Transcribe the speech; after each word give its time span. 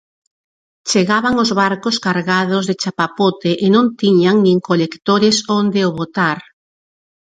Chegaban 0.89 1.35
os 1.43 1.51
barcos 1.61 1.95
cargados 2.05 2.63
de 2.69 2.75
chapapote 2.81 3.51
e 3.65 3.67
non 3.75 3.85
tiñan 4.01 4.37
nin 4.45 4.57
colectores 4.69 5.35
onde 5.59 5.79
o 5.89 5.91
botar. 5.99 6.39